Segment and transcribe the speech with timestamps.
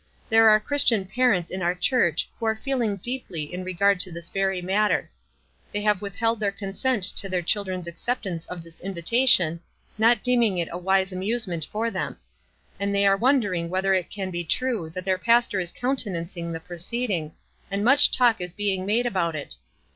[0.29, 4.29] There are Christian parents in our church who are feeling deeply in regard to this
[4.29, 5.11] very matter.
[5.71, 9.59] They have withheld their consent to their children's acceptance of this invitation,
[9.99, 12.17] not deeming it a wise amusement for them;
[12.79, 16.59] and they are wondering whether it can be true that their pastor is countenancing the
[16.59, 17.33] proceeding,
[17.69, 19.57] and much talk is being made about it.